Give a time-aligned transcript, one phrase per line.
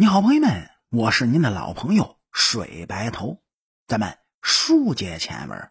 [0.00, 3.36] 你好，朋友们，我是您的老朋友水白头，
[3.86, 5.68] 咱们书接前文。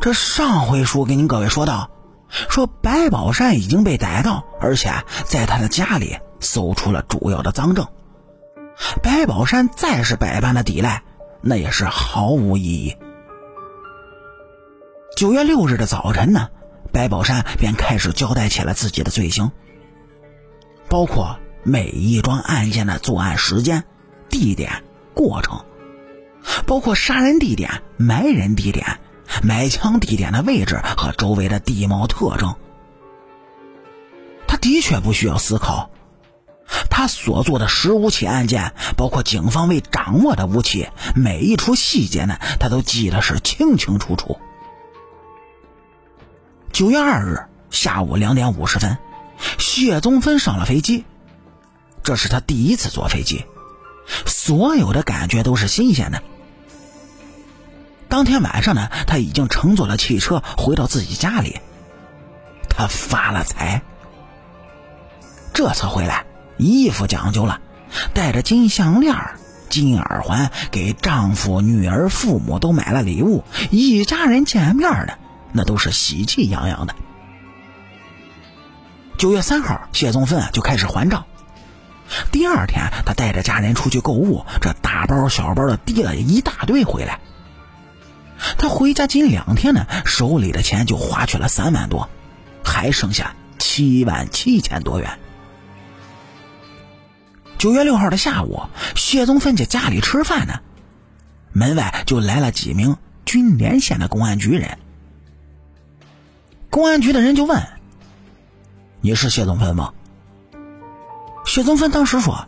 [0.00, 1.92] 这上回书给您各位说到，
[2.28, 4.90] 说白宝山已经被逮到，而且
[5.26, 7.86] 在他的家里搜出了主要的赃证。
[9.00, 11.04] 白宝山再是百般的抵赖，
[11.40, 12.96] 那也是毫无意义。
[15.16, 16.48] 九月六日的早晨呢，
[16.92, 19.52] 白宝山便开始交代起了自己的罪行，
[20.88, 21.38] 包括。
[21.62, 23.84] 每一桩案件的作案时间、
[24.28, 24.82] 地点、
[25.14, 25.64] 过程，
[26.66, 28.98] 包括杀人地点、埋人地点、
[29.42, 32.56] 埋枪地点的位置和周围的地貌特征，
[34.46, 35.90] 他的确不需要思考。
[36.88, 44.38] 他所做的十五起案件，包括警方未掌握的武器，每一处细节呢，他都记得是清清楚楚。
[46.72, 48.98] 九月二日下午两点五十分，
[49.58, 51.04] 谢宗芬上了飞机。
[52.02, 53.44] 这是他第一次坐飞机，
[54.26, 56.22] 所有的感觉都是新鲜的。
[58.08, 61.60] 当天晚上呢，他已经乘坐了汽车回到自己家里。
[62.68, 63.82] 他发了财，
[65.52, 66.24] 这次回来
[66.56, 67.60] 衣服讲究了，
[68.14, 69.14] 带着金项链、
[69.68, 75.12] 金耳环，给丈夫、女儿、父母都买了礼物，一家人见面呢，
[75.52, 76.94] 那都是喜气洋洋的。
[79.18, 81.26] 九月三号，谢宗芬就开始还账。
[82.32, 87.20] 第二天，他带着家人出去购物，这大包小包的提了一大堆回来。
[88.58, 92.08] 他回家仅两天呢，手里的钱就花去了三万多，
[92.64, 95.18] 还剩下七万七千多元。
[97.58, 98.62] 九月六号的下午，
[98.96, 100.60] 谢宗芬在家里吃饭呢，
[101.52, 104.78] 门外就来了几名军连县的公安局人。
[106.70, 107.62] 公安局的人就问
[109.02, 109.92] ：“你是谢宗芬吗？”
[111.50, 112.46] 谢宗芬当时说：“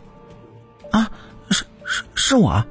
[0.89, 1.11] 啊，
[1.49, 2.65] 是是是我。”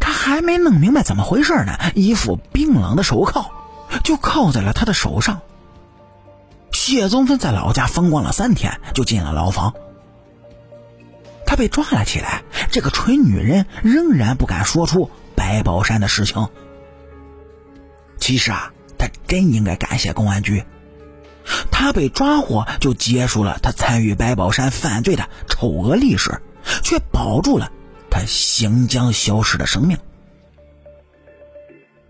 [0.00, 3.52] 他还没弄明白怎么回事呢，一副冰冷的手铐
[4.02, 5.42] 就铐在了他的手上。
[6.72, 9.74] 谢宗芬在老家风光了三天，就进了牢房。
[11.46, 16.48] 他被抓了起来，这个蠢女人仍然不敢说出白宝山的事情。
[18.18, 20.64] 其实啊，他真应该感谢公安局。
[21.70, 26.40] 他被抓获，就结束了他参与白宝山犯罪的丑恶历史，
[26.82, 27.70] 却保住了
[28.10, 29.98] 他行将消失的生命。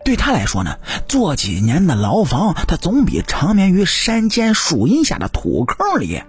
[0.04, 0.78] 对他来说呢，
[1.08, 6.22] 坐几年的牢房，他总比长眠于山间树荫下的土坑里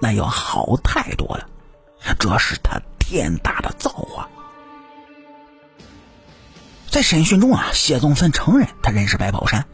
[0.00, 1.48] 那要好太多了。
[2.18, 4.28] 这是他天大的造化。
[6.88, 9.66] 在审讯中啊，谢宗芬承认他认识白宝山。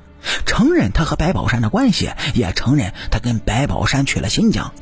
[0.47, 4.72] 承认他和白宝山的关系，也承认他跟白宝山去了新疆，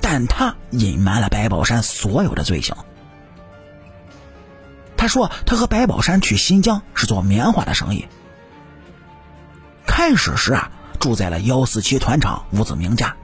[0.00, 2.76] 但他隐瞒了白宝山所有的罪行。
[4.96, 8.06] 他说他和白宝山去新疆是做棉花的生意，
[9.86, 13.14] 开始时啊住在了幺四七团长吴子明家，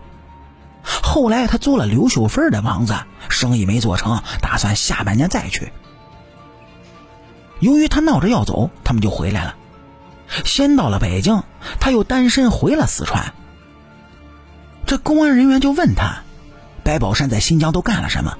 [0.85, 2.95] 后来他租了刘秀芬的房子，
[3.29, 5.73] 生意没做成，打算下半年再去。
[7.59, 9.57] 由于他闹着要走，他们就回来了。
[10.45, 11.43] 先到了北京，
[11.81, 13.35] 他又单身回了四川。
[14.87, 16.23] 这公安人员就问他
[16.85, 18.37] ：“白宝山在新疆都干了什么？”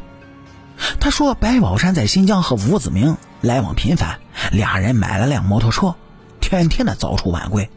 [1.01, 4.19] 他说：“白宝山在新疆和吴子明来往频繁，
[4.51, 5.95] 俩人买了辆摩托车，
[6.41, 7.71] 天天的早出晚归，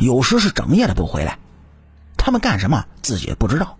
[0.00, 1.38] 有时是整夜的不回来。
[2.16, 3.76] 他们干什么自己不知道。”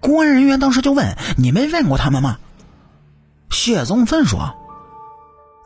[0.00, 2.38] 公安人员当时就问：“你没问过他们吗？”
[3.50, 4.56] 谢宗芬说。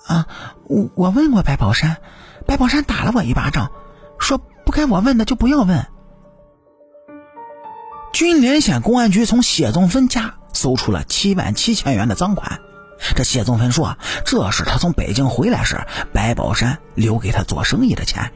[0.07, 0.27] 啊，
[0.65, 1.97] 我我问过白宝山，
[2.47, 3.73] 白宝山打了我一巴掌，
[4.19, 5.87] 说不该我问的就不要问。
[8.13, 12.61] 军连县公安局从谢宗芬家搜出了七万七千元的赃款，
[13.15, 15.77] 这谢宗芬说这是他从北京回来时
[16.13, 18.33] 白宝山留给他做生意的钱。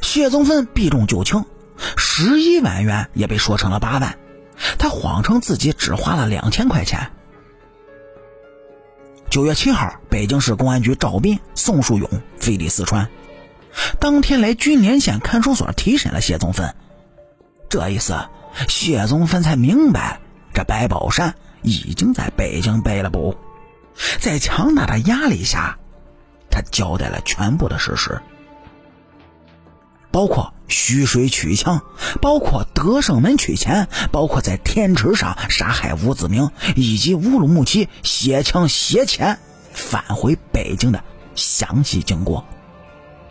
[0.00, 1.44] 谢宗芬避重就轻，
[1.96, 4.18] 十一万元也被说成了八万，
[4.78, 7.10] 他谎称自己只花了两千块钱。
[9.34, 13.08] 九月七号，北京市公安局赵斌、宋树勇飞抵四川，
[13.98, 16.72] 当天来军连县看守所提审了谢宗芬。
[17.68, 18.14] 这一次，
[18.68, 20.20] 谢宗芬才明白，
[20.52, 23.36] 这白宝山已经在北京背了捕。
[24.20, 25.80] 在强大的压力下，
[26.48, 28.22] 他交代了全部的事实。
[30.14, 31.82] 包括徐水取枪，
[32.22, 39.40] 包括德胜门取钱，包括在天池上杀害吴子明，以及乌鲁木齐携枪携钱
[39.72, 41.02] 返回北京的
[41.34, 42.46] 详细经过。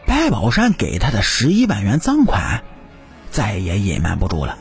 [0.05, 2.65] 白宝山给他的十一万元赃款，
[3.31, 4.57] 再也隐瞒不住了。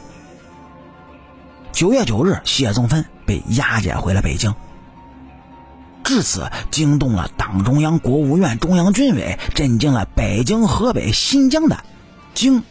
[1.72, 4.54] 九月九日，谢宗芬被押解回了北京。
[6.04, 11.84] 至此，惊动了党中央、国务院、中央军委，震惊了北京、河北、新疆的
[12.34, 12.62] 京、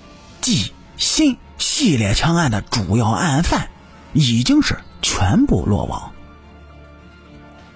[0.41, 3.69] 冀、新系列枪案的主要案犯，
[4.13, 6.11] 已经是全部落网。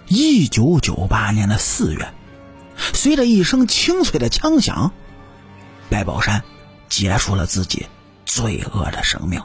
[0.07, 2.13] 一九九八年的四月，
[2.93, 4.91] 随着一声清脆的枪响，
[5.89, 6.43] 白宝山
[6.89, 7.87] 结束了自己
[8.25, 9.41] 罪恶的生命。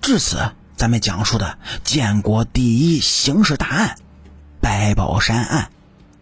[0.00, 3.96] 至此，咱们讲述的建国第一刑事大案——
[4.60, 5.70] 白宝山案，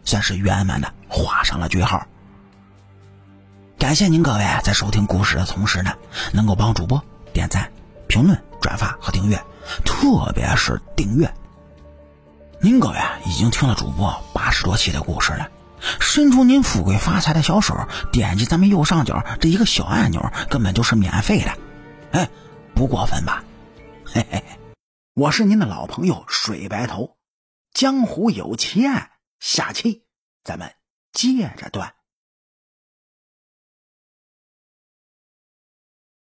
[0.05, 2.07] 算是圆满的画上了句号。
[3.81, 5.95] 感谢您各位在收听故事的同时呢，
[6.35, 7.73] 能够帮主播点赞、
[8.09, 9.43] 评论、转发和订阅，
[9.87, 11.33] 特别是订阅。
[12.61, 15.51] 您各位已经听了主播八十多期的故事了，
[15.99, 21.57] 伸出您富贵发财的小手，点击咱们右上角这一个小按钮，根本就是免费的，
[22.13, 22.29] 哎，
[22.75, 23.43] 不过分吧？
[24.05, 24.45] 嘿嘿，
[25.15, 27.17] 我是您的老朋友水白头，
[27.73, 30.05] 江湖有奇案，下期
[30.45, 30.75] 咱们
[31.15, 31.95] 接着断。